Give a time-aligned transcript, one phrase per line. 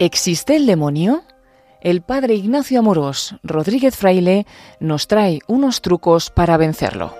[0.00, 1.24] ¿Existe el demonio?
[1.80, 4.46] El padre Ignacio Amorós Rodríguez Fraile
[4.78, 7.16] nos trae unos trucos para vencerlo.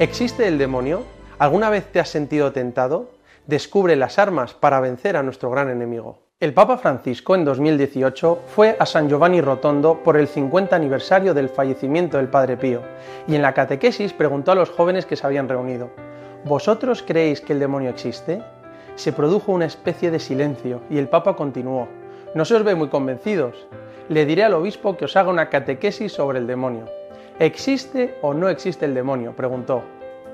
[0.00, 1.04] ¿Existe el demonio?
[1.38, 3.10] ¿Alguna vez te has sentido tentado?
[3.46, 6.21] Descubre las armas para vencer a nuestro gran enemigo.
[6.42, 11.48] El Papa Francisco en 2018 fue a San Giovanni Rotondo por el 50 aniversario del
[11.48, 12.80] fallecimiento del Padre Pío
[13.28, 15.90] y en la catequesis preguntó a los jóvenes que se habían reunido,
[16.44, 18.42] ¿Vosotros creéis que el demonio existe?
[18.96, 21.86] Se produjo una especie de silencio y el Papa continuó,
[22.34, 23.68] No se os ve muy convencidos.
[24.08, 26.86] Le diré al obispo que os haga una catequesis sobre el demonio.
[27.38, 29.36] ¿Existe o no existe el demonio?
[29.36, 29.84] preguntó.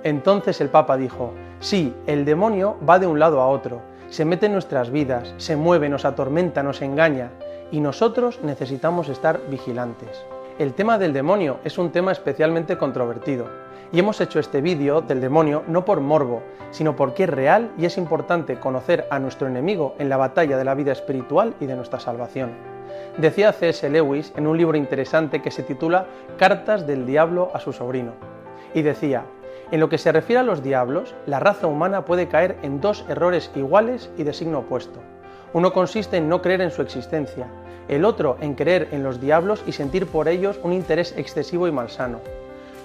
[0.05, 4.47] Entonces el Papa dijo, sí, el demonio va de un lado a otro, se mete
[4.47, 7.31] en nuestras vidas, se mueve, nos atormenta, nos engaña,
[7.71, 10.25] y nosotros necesitamos estar vigilantes.
[10.59, 13.47] El tema del demonio es un tema especialmente controvertido,
[13.93, 17.87] y hemos hecho este vídeo del demonio no por morbo, sino porque es real y
[17.87, 21.77] es importante conocer a nuestro enemigo en la batalla de la vida espiritual y de
[21.77, 22.51] nuestra salvación.
[23.17, 23.89] Decía C.S.
[23.89, 26.07] Lewis en un libro interesante que se titula
[26.37, 28.13] Cartas del Diablo a su sobrino,
[28.75, 29.25] y decía,
[29.71, 33.05] en lo que se refiere a los diablos, la raza humana puede caer en dos
[33.09, 35.01] errores iguales y de signo opuesto.
[35.53, 37.47] Uno consiste en no creer en su existencia,
[37.89, 41.73] el otro en creer en los diablos y sentir por ellos un interés excesivo y
[41.73, 42.21] malsano.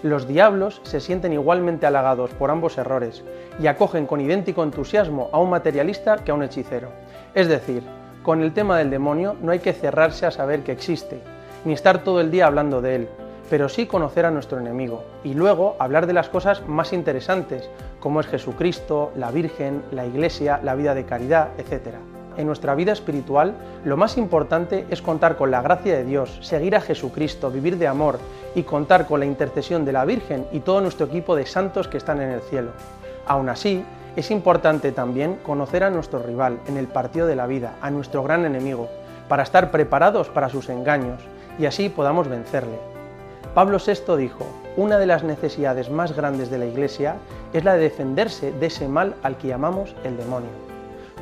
[0.02, 3.23] Los diablos se sienten igualmente halagados por ambos errores
[3.61, 6.89] y acogen con idéntico entusiasmo a un materialista que a un hechicero.
[7.34, 7.84] Es decir,
[8.23, 11.22] con el tema del demonio no hay que cerrarse a saber que existe,
[11.64, 13.09] ni estar todo el día hablando de él,
[13.49, 18.19] pero sí conocer a nuestro enemigo y luego hablar de las cosas más interesantes, como
[18.19, 21.95] es Jesucristo, la Virgen, la Iglesia, la vida de caridad, etc.
[22.36, 23.53] En nuestra vida espiritual,
[23.86, 27.88] lo más importante es contar con la gracia de Dios, seguir a Jesucristo, vivir de
[27.88, 28.17] amor
[28.55, 31.98] y contar con la intercesión de la Virgen y todo nuestro equipo de santos que
[31.98, 32.71] están en el cielo.
[33.27, 37.75] Aún así, es importante también conocer a nuestro rival en el partido de la vida,
[37.81, 38.89] a nuestro gran enemigo,
[39.27, 41.20] para estar preparados para sus engaños
[41.58, 42.92] y así podamos vencerle.
[43.54, 44.45] Pablo VI dijo,
[44.77, 47.17] una de las necesidades más grandes de la Iglesia
[47.54, 50.49] es la de defenderse de ese mal al que llamamos el demonio.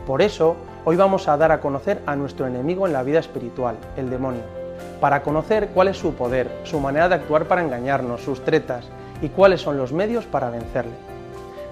[0.07, 0.55] Por eso,
[0.85, 4.43] hoy vamos a dar a conocer a nuestro enemigo en la vida espiritual, el demonio,
[5.01, 8.87] para conocer cuál es su poder, su manera de actuar para engañarnos, sus tretas
[9.21, 10.93] y cuáles son los medios para vencerle.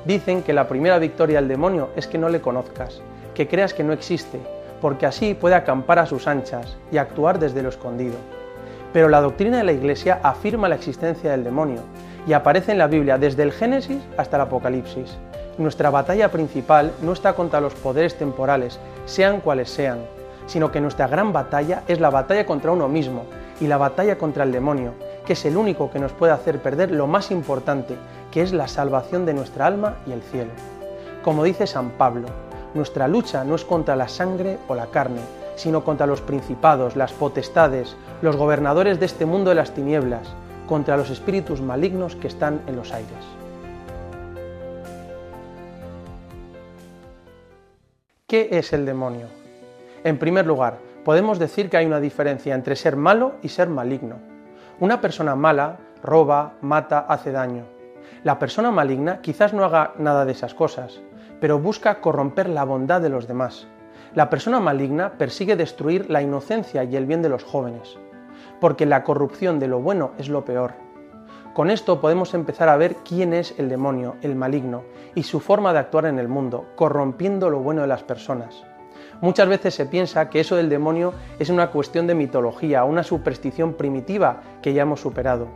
[0.05, 3.01] Dicen que la primera victoria al demonio es que no le conozcas,
[3.33, 4.39] que creas que no existe,
[4.81, 8.15] porque así puede acampar a sus anchas y actuar desde lo escondido.
[8.93, 11.81] Pero la doctrina de la Iglesia afirma la existencia del demonio
[12.25, 15.17] y aparece en la Biblia desde el Génesis hasta el Apocalipsis.
[15.57, 19.99] Nuestra batalla principal no está contra los poderes temporales, sean cuales sean,
[20.47, 23.25] sino que nuestra gran batalla es la batalla contra uno mismo
[23.59, 24.93] y la batalla contra el demonio,
[25.25, 27.95] que es el único que nos puede hacer perder lo más importante,
[28.31, 30.51] que es la salvación de nuestra alma y el cielo.
[31.23, 32.27] Como dice San Pablo,
[32.73, 35.21] nuestra lucha no es contra la sangre o la carne,
[35.59, 40.29] sino contra los principados, las potestades, los gobernadores de este mundo de las tinieblas,
[40.67, 43.25] contra los espíritus malignos que están en los aires.
[48.25, 49.27] ¿Qué es el demonio?
[50.05, 54.15] En primer lugar, podemos decir que hay una diferencia entre ser malo y ser maligno.
[54.79, 57.65] Una persona mala roba, mata, hace daño.
[58.23, 61.01] La persona maligna quizás no haga nada de esas cosas,
[61.41, 63.67] pero busca corromper la bondad de los demás.
[64.15, 67.99] La persona maligna persigue destruir la inocencia y el bien de los jóvenes,
[68.59, 70.73] porque la corrupción de lo bueno es lo peor.
[71.53, 74.83] Con esto podemos empezar a ver quién es el demonio, el maligno,
[75.13, 78.63] y su forma de actuar en el mundo, corrompiendo lo bueno de las personas.
[79.21, 83.73] Muchas veces se piensa que eso del demonio es una cuestión de mitología, una superstición
[83.73, 85.47] primitiva que ya hemos superado.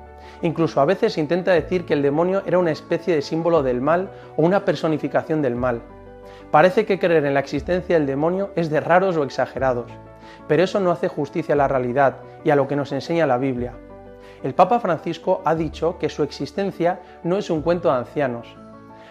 [0.44, 3.82] Incluso a veces se intenta decir que el demonio era una especie de símbolo del
[3.82, 5.82] mal o una personificación del mal.
[6.54, 9.90] Parece que creer en la existencia del demonio es de raros o exagerados,
[10.48, 13.40] pero eso no hace justicia a la realidad y a lo que nos enseña la
[13.40, 13.74] Biblia.
[14.44, 18.56] El Papa Francisco ha dicho que su existencia no es un cuento de ancianos.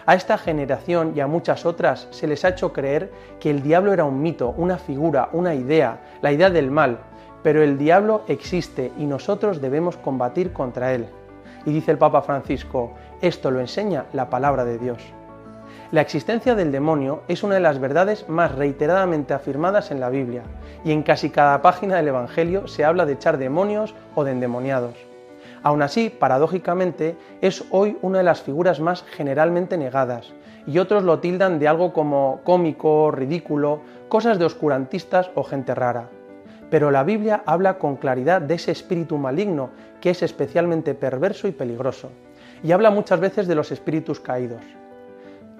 [0.06, 3.92] A esta generación y a muchas otras se les ha hecho creer que el diablo
[3.92, 7.00] era un mito, una figura, una idea, la idea del mal,
[7.42, 11.08] pero el diablo existe y nosotros debemos combatir contra él.
[11.66, 15.02] Y dice el Papa Francisco, esto lo enseña la palabra de Dios.
[15.92, 20.42] La existencia del demonio es una de las verdades más reiteradamente afirmadas en la Biblia,
[20.86, 24.94] y en casi cada página del Evangelio se habla de echar demonios o de endemoniados.
[25.62, 30.32] Aún así, paradójicamente, es hoy una de las figuras más generalmente negadas,
[30.66, 36.08] y otros lo tildan de algo como cómico, ridículo, cosas de oscurantistas o gente rara.
[36.70, 39.68] Pero la Biblia habla con claridad de ese espíritu maligno
[40.00, 42.08] que es especialmente perverso y peligroso
[42.62, 44.62] y habla muchas veces de los espíritus caídos.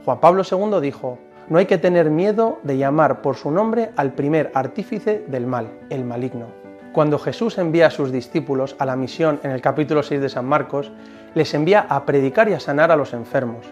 [0.05, 1.19] Juan Pablo II dijo,
[1.49, 5.69] no hay que tener miedo de llamar por su nombre al primer artífice del mal,
[5.91, 6.47] el maligno.
[6.93, 10.45] Cuando Jesús envía a sus discípulos a la misión en el capítulo 6 de San
[10.45, 10.91] Marcos,
[11.35, 13.65] les envía a predicar y a sanar a los enfermos.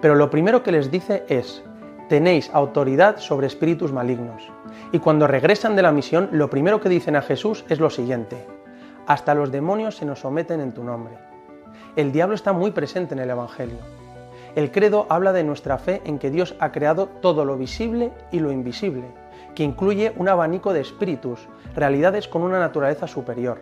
[0.00, 1.62] Pero lo primero que les dice es,
[2.08, 4.42] tenéis autoridad sobre espíritus malignos.
[4.90, 8.44] Y cuando regresan de la misión, lo primero que dicen a Jesús es lo siguiente,
[9.06, 11.16] hasta los demonios se nos someten en tu nombre.
[11.94, 14.05] El diablo está muy presente en el Evangelio.
[14.56, 18.40] El credo habla de nuestra fe en que Dios ha creado todo lo visible y
[18.40, 19.04] lo invisible,
[19.54, 23.60] que incluye un abanico de espíritus, realidades con una naturaleza superior.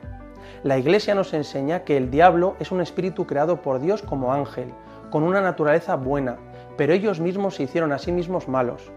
[0.62, 4.72] La Iglesia nos enseña que el diablo es un espíritu creado por Dios como ángel,
[5.10, 6.36] con una naturaleza buena,
[6.76, 8.92] pero ellos mismos se hicieron a sí mismos malos.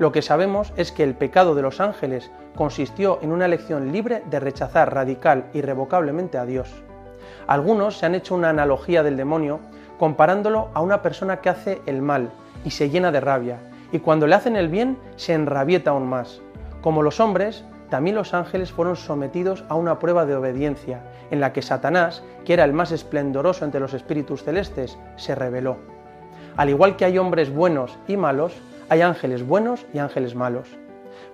[0.00, 4.24] Lo que sabemos es que el pecado de los ángeles consistió en una elección libre
[4.28, 6.82] de rechazar radical y irrevocablemente a Dios.
[7.46, 9.60] Algunos se han hecho una analogía del demonio
[9.98, 12.30] comparándolo a una persona que hace el mal
[12.64, 13.58] y se llena de rabia,
[13.92, 16.40] y cuando le hacen el bien se enrabieta aún más.
[16.80, 21.00] Como los hombres, también los ángeles fueron sometidos a una prueba de obediencia,
[21.30, 25.76] en la que Satanás, que era el más esplendoroso entre los espíritus celestes, se rebeló.
[26.56, 28.52] Al igual que hay hombres buenos y malos,
[28.88, 30.68] hay ángeles buenos y ángeles malos.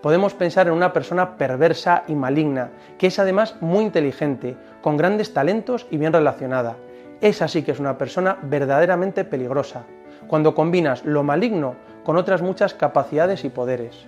[0.02, 5.32] Podemos pensar en una persona perversa y maligna, que es además muy inteligente, con grandes
[5.32, 6.76] talentos y bien relacionada,
[7.22, 9.84] esa sí que es una persona verdaderamente peligrosa,
[10.26, 14.06] cuando combinas lo maligno con otras muchas capacidades y poderes.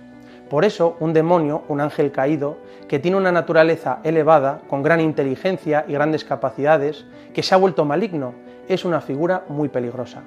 [0.49, 2.57] Por eso, un demonio, un ángel caído,
[2.87, 7.85] que tiene una naturaleza elevada, con gran inteligencia y grandes capacidades, que se ha vuelto
[7.85, 8.35] maligno,
[8.67, 10.21] es una figura muy peligrosa.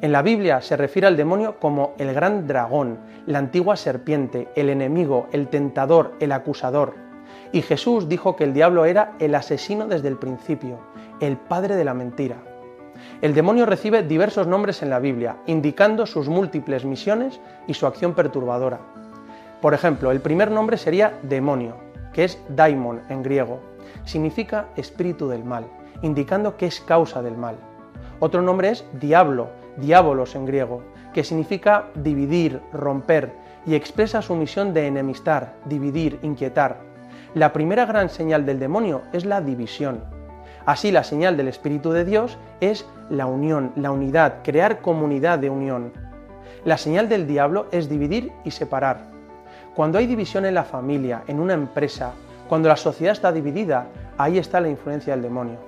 [0.00, 4.70] En la Biblia se refiere al demonio como el gran dragón, la antigua serpiente, el
[4.70, 6.94] enemigo, el tentador, el acusador.
[7.52, 10.78] Y Jesús dijo que el diablo era el asesino desde el principio,
[11.20, 12.36] el padre de la mentira.
[13.20, 18.14] El demonio recibe diversos nombres en la Biblia, indicando sus múltiples misiones y su acción
[18.14, 18.80] perturbadora.
[19.60, 21.76] Por ejemplo, el primer nombre sería demonio,
[22.12, 23.60] que es daimon en griego.
[24.04, 25.66] Significa espíritu del mal,
[26.02, 27.56] indicando que es causa del mal.
[28.20, 30.82] Otro nombre es diablo, diabolos en griego,
[31.12, 33.32] que significa dividir, romper,
[33.66, 36.93] y expresa su misión de enemistar, dividir, inquietar.
[37.34, 40.04] La primera gran señal del demonio es la división.
[40.66, 45.50] Así la señal del Espíritu de Dios es la unión, la unidad, crear comunidad de
[45.50, 45.92] unión.
[46.64, 49.10] La señal del diablo es dividir y separar.
[49.74, 52.12] Cuando hay división en la familia, en una empresa,
[52.48, 55.58] cuando la sociedad está dividida, ahí está la influencia del demonio.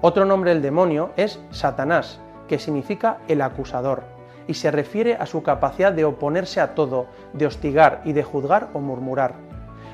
[0.00, 4.02] Otro nombre del demonio es Satanás, que significa el acusador,
[4.48, 8.70] y se refiere a su capacidad de oponerse a todo, de hostigar y de juzgar
[8.74, 9.49] o murmurar.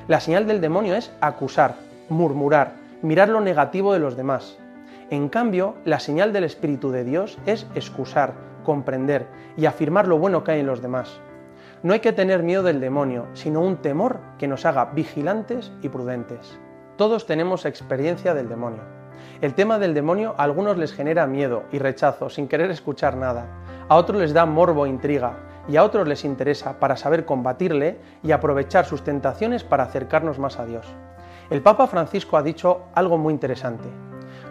[0.07, 1.75] La señal del demonio es acusar,
[2.07, 4.57] murmurar, mirar lo negativo de los demás.
[5.09, 8.33] En cambio, la señal del Espíritu de Dios es excusar,
[8.63, 9.27] comprender
[9.57, 11.19] y afirmar lo bueno que hay en los demás.
[11.83, 15.89] No hay que tener miedo del demonio, sino un temor que nos haga vigilantes y
[15.89, 16.57] prudentes.
[16.95, 18.83] Todos tenemos experiencia del demonio.
[19.41, 23.45] El tema del demonio a algunos les genera miedo y rechazo sin querer escuchar nada,
[23.89, 27.97] a otros les da morbo e intriga y a otros les interesa para saber combatirle
[28.23, 30.85] y aprovechar sus tentaciones para acercarnos más a Dios.
[31.49, 33.87] El Papa Francisco ha dicho algo muy interesante.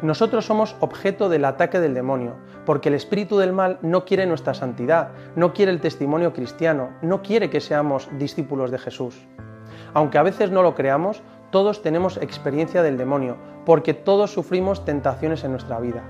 [0.03, 2.35] Nosotros somos objeto del ataque del demonio,
[2.67, 7.23] porque el espíritu del mal no quiere nuestra santidad, no quiere el testimonio cristiano, no
[7.23, 9.27] quiere que seamos discípulos de Jesús.
[9.95, 15.45] Aunque a veces no lo creamos, todos tenemos experiencia del demonio, porque todos sufrimos tentaciones
[15.45, 16.03] en nuestra vida.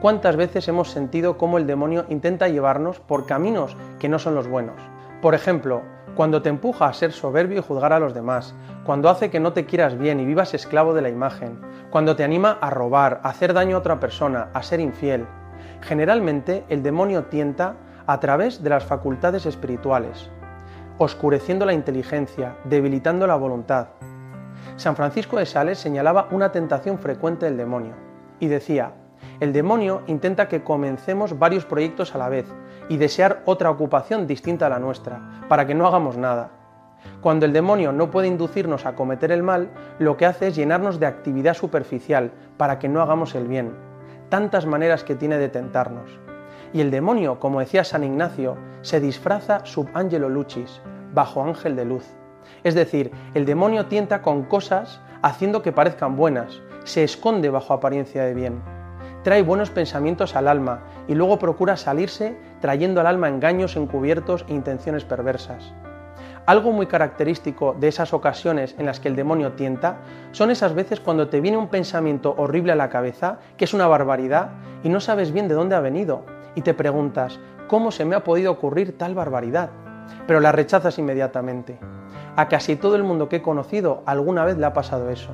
[0.00, 4.46] ¿Cuántas veces hemos sentido cómo el demonio intenta llevarnos por caminos que no son los
[4.46, 4.76] buenos?
[5.20, 5.82] Por ejemplo,
[6.14, 9.52] cuando te empuja a ser soberbio y juzgar a los demás, cuando hace que no
[9.52, 13.30] te quieras bien y vivas esclavo de la imagen, cuando te anima a robar, a
[13.30, 15.26] hacer daño a otra persona, a ser infiel.
[15.80, 17.74] Generalmente el demonio tienta
[18.06, 20.30] a través de las facultades espirituales,
[20.98, 23.88] oscureciendo la inteligencia, debilitando la voluntad.
[24.76, 27.94] San Francisco de Sales señalaba una tentación frecuente del demonio
[28.38, 28.92] y decía,
[29.40, 32.46] el demonio intenta que comencemos varios proyectos a la vez
[32.88, 36.50] y desear otra ocupación distinta a la nuestra, para que no hagamos nada.
[37.20, 40.98] Cuando el demonio no puede inducirnos a cometer el mal, lo que hace es llenarnos
[40.98, 43.76] de actividad superficial para que no hagamos el bien.
[44.28, 46.10] Tantas maneras que tiene de tentarnos.
[46.72, 50.82] Y el demonio, como decía San Ignacio, se disfraza sub angelo lucis,
[51.14, 52.04] bajo ángel de luz.
[52.64, 58.24] Es decir, el demonio tienta con cosas haciendo que parezcan buenas, se esconde bajo apariencia
[58.24, 58.77] de bien
[59.28, 64.54] trae buenos pensamientos al alma y luego procura salirse trayendo al alma engaños encubiertos e
[64.54, 65.74] intenciones perversas.
[66.46, 69.98] Algo muy característico de esas ocasiones en las que el demonio tienta
[70.32, 73.86] son esas veces cuando te viene un pensamiento horrible a la cabeza, que es una
[73.86, 78.16] barbaridad, y no sabes bien de dónde ha venido, y te preguntas, ¿cómo se me
[78.16, 79.68] ha podido ocurrir tal barbaridad?
[80.26, 81.78] Pero la rechazas inmediatamente.
[82.34, 85.32] A casi todo el mundo que he conocido alguna vez le ha pasado eso,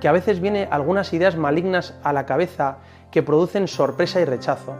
[0.00, 2.78] que a veces viene algunas ideas malignas a la cabeza
[3.16, 4.74] que producen sorpresa y rechazo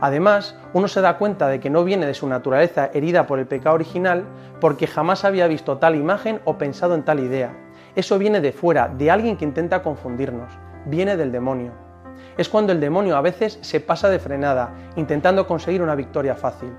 [0.00, 3.46] Además, uno se da cuenta de que no viene de su naturaleza herida por el
[3.46, 4.24] pecado original
[4.60, 7.52] porque jamás había visto tal imagen o pensado en tal idea.
[7.94, 10.52] Eso viene de fuera, de alguien que intenta confundirnos,
[10.86, 11.70] viene del demonio.
[12.36, 16.72] Es cuando el demonio a veces se pasa de frenada, intentando conseguir una victoria fácil.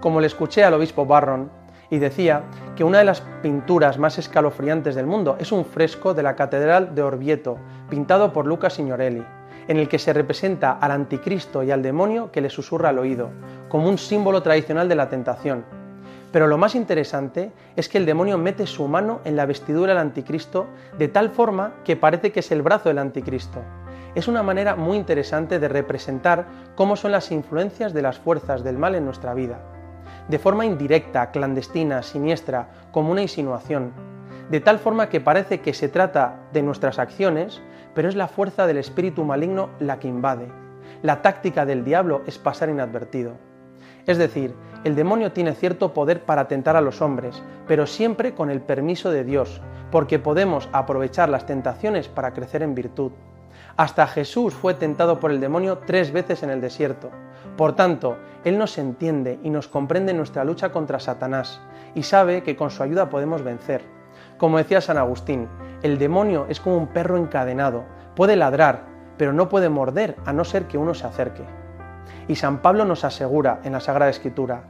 [0.00, 1.50] Como le escuché al obispo Barron,
[1.88, 2.42] y decía
[2.76, 6.94] que una de las pinturas más escalofriantes del mundo es un fresco de la Catedral
[6.94, 7.56] de Orvieto,
[7.88, 9.24] pintado por Luca Signorelli
[9.68, 13.30] en el que se representa al anticristo y al demonio que le susurra al oído,
[13.68, 15.64] como un símbolo tradicional de la tentación.
[16.32, 20.00] Pero lo más interesante es que el demonio mete su mano en la vestidura del
[20.00, 20.66] anticristo
[20.98, 23.60] de tal forma que parece que es el brazo del anticristo.
[24.14, 28.78] Es una manera muy interesante de representar cómo son las influencias de las fuerzas del
[28.78, 29.60] mal en nuestra vida.
[30.28, 33.92] De forma indirecta, clandestina, siniestra, como una insinuación.
[34.50, 37.62] De tal forma que parece que se trata de nuestras acciones,
[37.94, 40.48] pero es la fuerza del espíritu maligno la que invade.
[41.02, 43.32] La táctica del diablo es pasar inadvertido.
[44.06, 48.50] Es decir, el demonio tiene cierto poder para tentar a los hombres, pero siempre con
[48.50, 53.12] el permiso de Dios, porque podemos aprovechar las tentaciones para crecer en virtud.
[53.76, 57.10] Hasta Jesús fue tentado por el demonio tres veces en el desierto.
[57.56, 61.60] Por tanto, Él nos entiende y nos comprende en nuestra lucha contra Satanás,
[61.94, 63.82] y sabe que con su ayuda podemos vencer.
[64.42, 65.48] Como decía San Agustín,
[65.84, 67.84] el demonio es como un perro encadenado,
[68.16, 71.44] puede ladrar, pero no puede morder a no ser que uno se acerque.
[72.26, 74.64] Y San Pablo nos asegura en la Sagrada Escritura,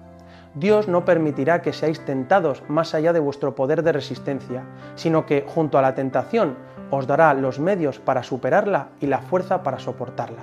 [0.55, 4.65] Dios no permitirá que seáis tentados más allá de vuestro poder de resistencia,
[4.95, 6.59] sino que junto a la tentación
[6.91, 10.43] os dará los medios para superarla y la fuerza para soportarla.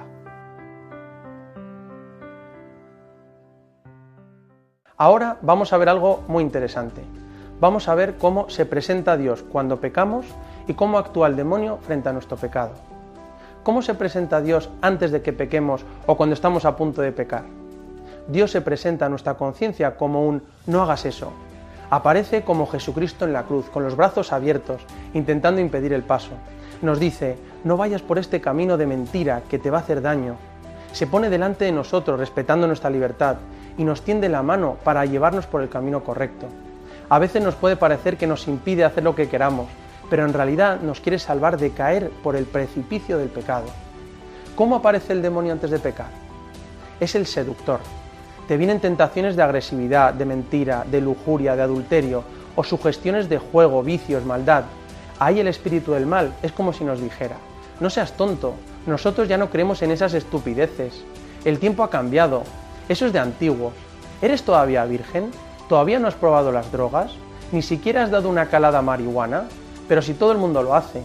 [4.98, 7.04] Ahora vamos a ver algo muy interesante
[7.60, 10.26] vamos a ver cómo se presenta Dios cuando pecamos
[10.68, 12.72] y cómo actúa el demonio frente a nuestro pecado.
[13.64, 17.44] ¿Cómo se presenta Dios antes de que pequemos o cuando estamos a punto de pecar?
[18.28, 21.34] Dios se presenta a nuestra conciencia como un no hagas eso.
[21.90, 24.82] Aparece como Jesucristo en la cruz, con los brazos abiertos,
[25.14, 26.32] intentando impedir el paso.
[26.82, 30.36] Nos dice, no vayas por este camino de mentira que te va a hacer daño.
[30.94, 33.38] Se pone delante de nosotros respetando nuestra libertad
[33.78, 36.48] y nos tiende la mano para llevarnos por el camino correcto.
[37.10, 39.68] A veces nos puede parecer que nos impide hacer lo que queramos,
[40.10, 43.66] pero en realidad nos quiere salvar de caer por el precipicio del pecado.
[44.56, 46.10] ¿Cómo aparece el demonio antes de pecar?
[47.00, 47.80] Es el seductor.
[48.48, 52.24] Te vienen tentaciones de agresividad, de mentira, de lujuria, de adulterio,
[52.56, 54.66] o sugestiones de juego, vicios, maldad.
[55.18, 57.38] Ahí el espíritu del mal es como si nos dijera,
[57.80, 58.54] no seas tonto,
[58.86, 61.04] nosotros ya no creemos en esas estupideces,
[61.46, 62.44] el tiempo ha cambiado,
[62.88, 63.74] eso es de antiguos,
[64.22, 65.32] ¿eres todavía virgen?
[65.70, 67.12] ¿Todavía no has probado las drogas?
[67.52, 69.44] ¿Ni siquiera has dado una calada marihuana?
[69.88, 71.04] Pero si todo el mundo lo hace.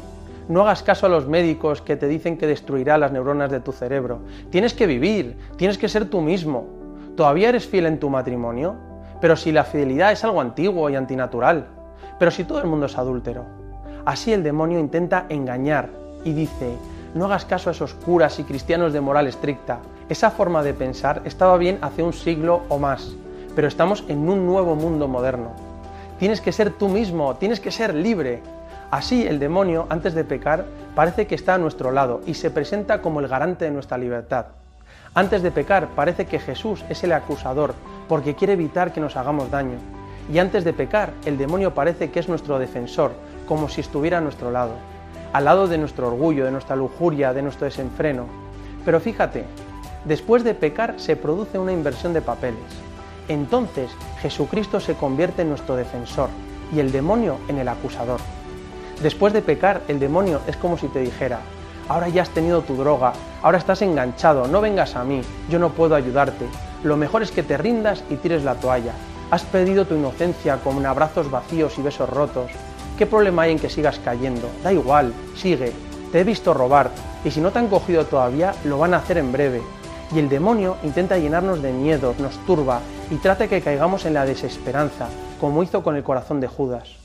[0.49, 3.73] No hagas caso a los médicos que te dicen que destruirá las neuronas de tu
[3.73, 4.21] cerebro.
[4.49, 6.67] Tienes que vivir, tienes que ser tú mismo.
[7.15, 8.75] ¿Todavía eres fiel en tu matrimonio?
[9.21, 11.67] Pero si la fidelidad es algo antiguo y antinatural.
[12.19, 13.45] Pero si todo el mundo es adúltero.
[14.07, 15.91] Así el demonio intenta engañar
[16.25, 16.75] y dice,
[17.15, 19.81] no hagas caso a esos curas y cristianos de moral estricta.
[20.09, 23.15] Esa forma de pensar estaba bien hace un siglo o más,
[23.55, 25.51] pero estamos en un nuevo mundo moderno.
[26.19, 28.43] Tienes que ser tú mismo, tienes que ser libre.
[28.91, 33.03] Así el demonio, antes de pecar, parece que está a nuestro lado y se presenta
[33.03, 34.47] como el garante de nuestra libertad.
[35.15, 37.75] Antes de pecar, parece que Jesús es el acusador,
[38.09, 39.79] porque quiere evitar que nos hagamos daño.
[40.33, 43.13] Y antes de pecar, el demonio parece que es nuestro defensor,
[43.47, 44.73] como si estuviera a nuestro lado,
[45.33, 48.27] al lado de nuestro orgullo, de nuestra lujuria, de nuestro desenfreno.
[48.85, 49.45] Pero fíjate,
[50.05, 52.94] después de pecar se produce una inversión de papeles.
[53.29, 53.91] Entonces
[54.21, 56.29] Jesucristo se convierte en nuestro defensor
[56.75, 58.21] y el demonio en el acusador.
[59.03, 61.41] Después de pecar, el demonio es como si te dijera,
[61.89, 63.13] ahora ya has tenido tu droga,
[63.43, 66.47] ahora estás enganchado, no vengas a mí, yo no puedo ayudarte,
[66.83, 68.93] lo mejor es que te rindas y tires la toalla.
[69.31, 72.51] Has perdido tu inocencia con abrazos vacíos y besos rotos.
[72.99, 74.49] ¿Qué problema hay en que sigas cayendo?
[74.63, 75.73] Da igual, sigue.
[76.13, 76.91] Te he visto robar,
[77.25, 79.63] y si no te han cogido todavía, lo van a hacer en breve.
[80.15, 84.25] Y el demonio intenta llenarnos de miedo, nos turba y trata que caigamos en la
[84.25, 85.09] desesperanza,
[85.41, 86.97] como hizo con el corazón de Judas.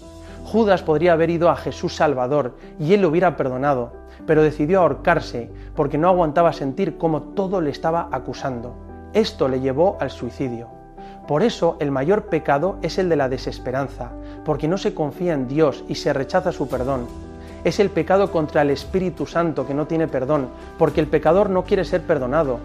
[0.45, 3.93] Judas podría haber ido a Jesús Salvador y él lo hubiera perdonado,
[4.25, 8.73] pero decidió ahorcarse porque no aguantaba sentir cómo todo le estaba acusando.
[9.13, 10.67] Esto le llevó al suicidio.
[11.27, 14.11] Por eso el mayor pecado es el de la desesperanza,
[14.45, 17.07] porque no se confía en Dios y se rechaza su perdón.
[17.63, 21.63] Es el pecado contra el Espíritu Santo que no tiene perdón, porque el pecador no
[21.65, 22.59] quiere ser perdonado.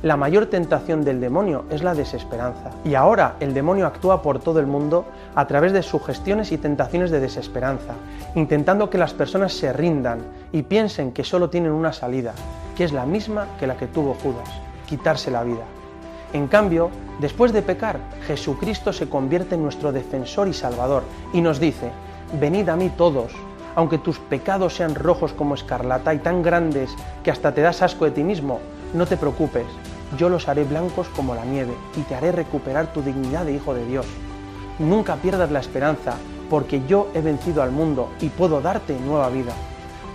[0.00, 2.70] La mayor tentación del demonio es la desesperanza.
[2.84, 7.10] Y ahora el demonio actúa por todo el mundo a través de sugestiones y tentaciones
[7.10, 7.94] de desesperanza,
[8.36, 10.20] intentando que las personas se rindan
[10.52, 12.32] y piensen que solo tienen una salida,
[12.76, 14.48] que es la misma que la que tuvo Judas,
[14.86, 15.64] quitarse la vida.
[16.32, 21.02] En cambio, después de pecar, Jesucristo se convierte en nuestro defensor y salvador
[21.32, 21.90] y nos dice,
[22.38, 23.32] venid a mí todos,
[23.74, 28.04] aunque tus pecados sean rojos como escarlata y tan grandes que hasta te das asco
[28.04, 28.60] de ti mismo,
[28.94, 29.66] no te preocupes,
[30.16, 33.74] yo los haré blancos como la nieve y te haré recuperar tu dignidad de hijo
[33.74, 34.06] de Dios.
[34.78, 36.14] Nunca pierdas la esperanza,
[36.48, 39.52] porque yo he vencido al mundo y puedo darte nueva vida.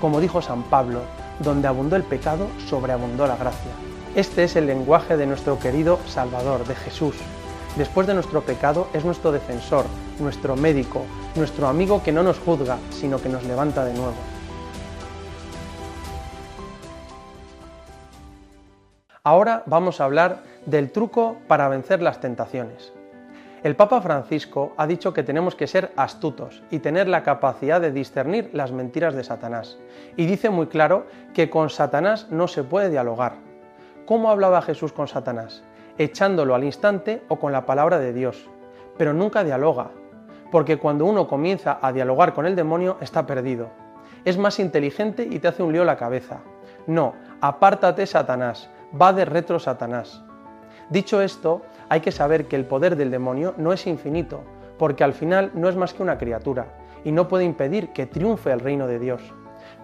[0.02, 1.02] Como dijo San Pablo,
[1.40, 3.72] donde abundó el pecado, sobreabundó la gracia.
[4.16, 7.16] Este es el lenguaje de nuestro querido Salvador, de Jesús.
[7.76, 9.86] Después de nuestro pecado es nuestro defensor,
[10.20, 11.02] nuestro médico,
[11.36, 14.14] nuestro amigo que no nos juzga, sino que nos levanta de nuevo.
[19.26, 22.92] Ahora vamos a hablar del truco para vencer las tentaciones.
[23.64, 27.94] El Papa Francisco ha dicho que tenemos que ser astutos y tener la capacidad de
[27.94, 29.80] discernir las mentiras de Satanás.
[30.18, 33.36] Y dice muy claro que con Satanás no se puede dialogar.
[34.06, 35.64] ¿Cómo hablaba Jesús con Satanás?
[35.98, 38.50] Echándolo al instante o con la palabra de Dios.
[38.98, 39.92] Pero nunca dialoga,
[40.52, 43.70] porque cuando uno comienza a dialogar con el demonio está perdido.
[44.26, 46.42] Es más inteligente y te hace un lío la cabeza.
[46.88, 48.70] No, apártate Satanás,
[49.00, 50.24] va de retro Satanás.
[50.90, 54.42] Dicho esto, hay que saber que el poder del demonio no es infinito,
[54.78, 56.68] porque al final no es más que una criatura,
[57.04, 59.22] y no puede impedir que triunfe el reino de Dios.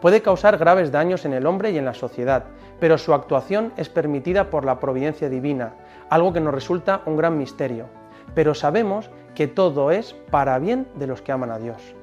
[0.01, 2.46] Puede causar graves daños en el hombre y en la sociedad,
[2.80, 5.74] pero su actuación es permitida por la providencia divina,
[6.10, 7.88] algo que nos resulta un gran misterio.
[8.34, 11.96] Pero sabemos que todo es para bien de los que aman a Dios.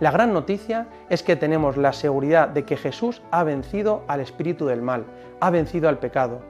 [0.00, 4.66] La gran noticia es que tenemos la seguridad de que Jesús ha vencido al espíritu
[4.66, 5.04] del mal,
[5.40, 6.40] ha vencido al pecado.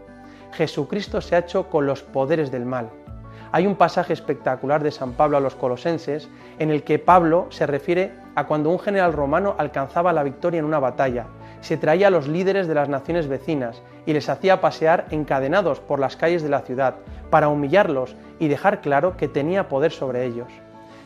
[0.52, 2.90] Jesucristo se ha hecho con los poderes del mal.
[3.50, 7.66] Hay un pasaje espectacular de San Pablo a los colosenses en el que Pablo se
[7.66, 11.26] refiere a cuando un general romano alcanzaba la victoria en una batalla.
[11.60, 15.98] Se traía a los líderes de las naciones vecinas y les hacía pasear encadenados por
[15.98, 16.96] las calles de la ciudad
[17.30, 20.48] para humillarlos y dejar claro que tenía poder sobre ellos.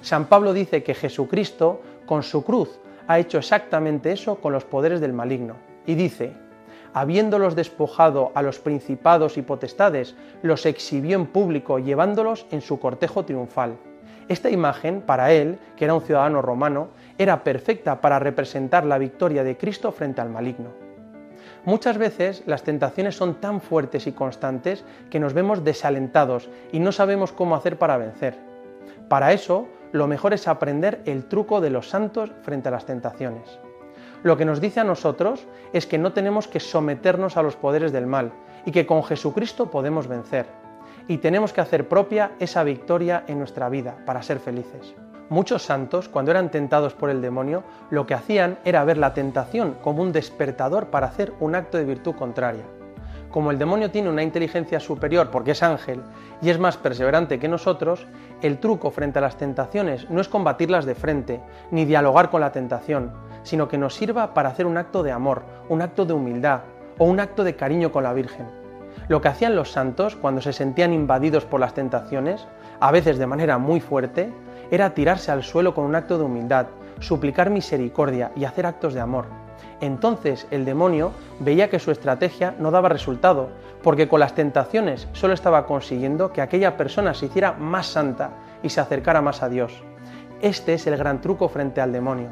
[0.03, 5.01] San Pablo dice que Jesucristo, con su cruz, ha hecho exactamente eso con los poderes
[5.01, 5.57] del maligno.
[5.87, 6.33] Y dice,
[6.95, 13.25] habiéndolos despojado a los principados y potestades, los exhibió en público, llevándolos en su cortejo
[13.25, 13.77] triunfal.
[14.29, 16.89] Esta imagen, para él, que era un ciudadano romano,
[17.19, 20.71] era perfecta para representar la victoria de Cristo frente al maligno.
[21.65, 26.93] Muchas veces las tentaciones son tan fuertes y constantes que nos vemos desalentados y no
[26.93, 28.37] sabemos cómo hacer para vencer.
[29.09, 33.59] Para eso, lo mejor es aprender el truco de los santos frente a las tentaciones.
[34.23, 37.93] Lo que nos dice a nosotros es que no tenemos que someternos a los poderes
[37.93, 38.33] del mal
[38.65, 40.47] y que con Jesucristo podemos vencer.
[41.09, 44.95] Y tenemos que hacer propia esa victoria en nuestra vida para ser felices.
[45.29, 49.77] Muchos santos, cuando eran tentados por el demonio, lo que hacían era ver la tentación
[49.83, 52.65] como un despertador para hacer un acto de virtud contraria.
[53.33, 56.03] Como el demonio tiene una inteligencia superior porque es ángel
[56.43, 58.07] y es más perseverante que nosotros,
[58.43, 61.41] el truco frente a las tentaciones no es combatirlas de frente,
[61.71, 63.11] ni dialogar con la tentación,
[63.43, 66.61] sino que nos sirva para hacer un acto de amor, un acto de humildad
[66.99, 68.47] o un acto de cariño con la Virgen.
[69.09, 72.47] Lo que hacían los santos cuando se sentían invadidos por las tentaciones,
[72.81, 74.31] a veces de manera muy fuerte,
[74.71, 76.67] era tirarse al suelo con un acto de humildad,
[77.01, 79.42] suplicar misericordia y hacer actos de amor.
[79.81, 83.51] Entonces el demonio veía que su estrategia no daba resultado,
[83.83, 88.31] porque con las tentaciones solo estaba consiguiendo que aquella persona se hiciera más santa
[88.63, 89.73] y se acercara más a Dios.
[90.41, 92.31] Este es el gran truco frente al demonio.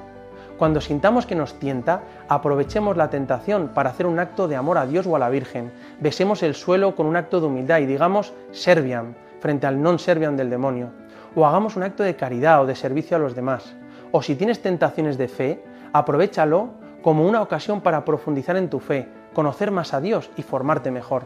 [0.59, 4.87] Cuando sintamos que nos tienta, aprovechemos la tentación para hacer un acto de amor a
[4.87, 5.73] Dios o a la Virgen.
[6.01, 10.37] Besemos el suelo con un acto de humildad y digamos serviam frente al non serviam
[10.37, 10.93] del demonio.
[11.35, 13.73] O hagamos un acto de caridad o de servicio a los demás.
[14.13, 19.09] O si tienes tentaciones de fe, aprovechalo como una ocasión para profundizar en tu fe,
[19.33, 21.25] conocer más a Dios y formarte mejor.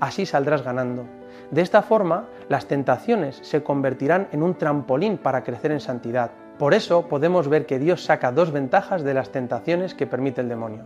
[0.00, 1.04] Así saldrás ganando.
[1.50, 6.32] De esta forma, las tentaciones se convertirán en un trampolín para crecer en santidad.
[6.58, 10.48] Por eso podemos ver que Dios saca dos ventajas de las tentaciones que permite el
[10.48, 10.84] demonio.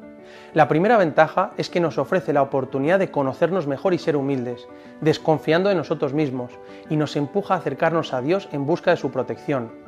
[0.54, 4.66] La primera ventaja es que nos ofrece la oportunidad de conocernos mejor y ser humildes,
[5.00, 6.52] desconfiando de nosotros mismos,
[6.88, 9.87] y nos empuja a acercarnos a Dios en busca de su protección.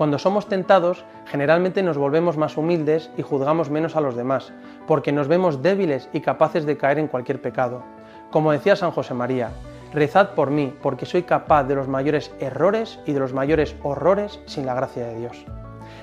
[0.00, 4.50] Cuando somos tentados, generalmente nos volvemos más humildes y juzgamos menos a los demás,
[4.86, 7.82] porque nos vemos débiles y capaces de caer en cualquier pecado.
[8.30, 9.50] Como decía San José María,
[9.92, 14.40] rezad por mí, porque soy capaz de los mayores errores y de los mayores horrores
[14.46, 15.44] sin la gracia de Dios.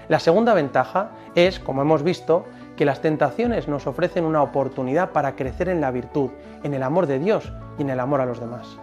[0.10, 5.36] La segunda ventaja es, como hemos visto, que las tentaciones nos ofrecen una oportunidad para
[5.36, 6.30] crecer en la virtud,
[6.62, 8.78] en el amor de Dios y en el amor a los demás.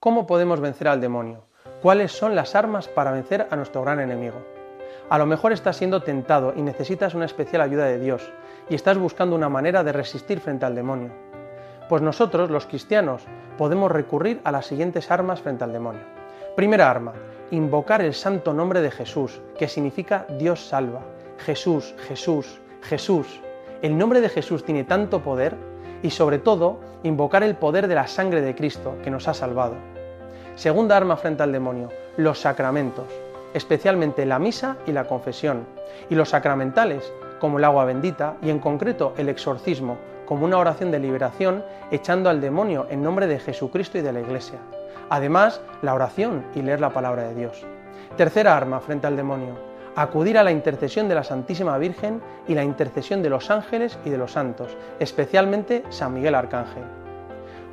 [0.00, 1.42] ¿Cómo podemos vencer al demonio?
[1.82, 4.36] ¿Cuáles son las armas para vencer a nuestro gran enemigo?
[5.10, 8.30] A lo mejor estás siendo tentado y necesitas una especial ayuda de Dios
[8.68, 11.10] y estás buscando una manera de resistir frente al demonio.
[11.88, 13.24] Pues nosotros, los cristianos,
[13.56, 16.02] podemos recurrir a las siguientes armas frente al demonio.
[16.54, 17.14] Primera arma,
[17.50, 21.00] invocar el santo nombre de Jesús, que significa Dios salva.
[21.38, 23.40] Jesús, Jesús, Jesús.
[23.82, 25.56] El nombre de Jesús tiene tanto poder
[26.02, 29.74] y sobre todo invocar el poder de la sangre de Cristo que nos ha salvado.
[30.54, 33.06] Segunda arma frente al demonio, los sacramentos,
[33.54, 35.66] especialmente la misa y la confesión,
[36.10, 40.90] y los sacramentales, como el agua bendita y en concreto el exorcismo, como una oración
[40.90, 44.58] de liberación echando al demonio en nombre de Jesucristo y de la Iglesia.
[45.10, 47.64] Además, la oración y leer la palabra de Dios.
[48.16, 49.67] Tercera arma frente al demonio,
[50.02, 54.10] acudir a la intercesión de la Santísima Virgen y la intercesión de los ángeles y
[54.10, 56.84] de los santos, especialmente San Miguel Arcángel.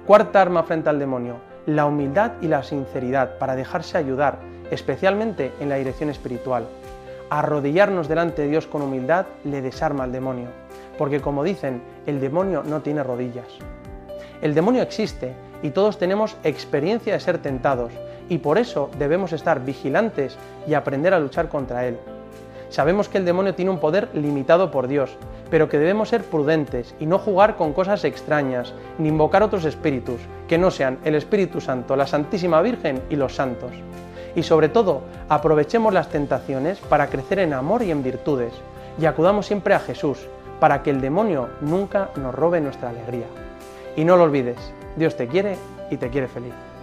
[0.07, 1.35] Cuarta arma frente al demonio,
[1.67, 4.39] la humildad y la sinceridad para dejarse ayudar,
[4.71, 6.65] especialmente en la dirección espiritual.
[7.29, 10.47] Arrodillarnos delante de Dios con humildad le desarma al demonio,
[10.97, 13.47] porque como dicen, el demonio no tiene rodillas.
[14.41, 17.91] El demonio existe y todos tenemos experiencia de ser tentados
[18.29, 21.97] y por eso debemos estar vigilantes y aprender a luchar contra él.
[22.69, 25.15] Sabemos que el demonio tiene un poder limitado por Dios,
[25.49, 30.19] pero que debemos ser prudentes y no jugar con cosas extrañas, ni invocar otros espíritus,
[30.47, 33.71] que no sean el Espíritu Santo, la Santísima Virgen y los santos.
[34.35, 38.53] Y sobre todo, aprovechemos las tentaciones para crecer en amor y en virtudes,
[38.99, 40.27] y acudamos siempre a Jesús,
[40.59, 43.27] para que el demonio nunca nos robe nuestra alegría.
[43.95, 44.57] Y no lo olvides,
[44.97, 45.57] Dios te quiere
[45.89, 46.74] y te quiere feliz.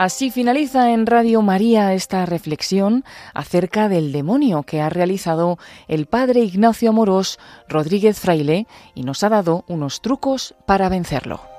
[0.00, 5.58] Así finaliza en Radio María esta reflexión acerca del demonio que ha realizado
[5.88, 11.49] el padre Ignacio Amorós Rodríguez Fraile y nos ha dado unos trucos para vencerlo.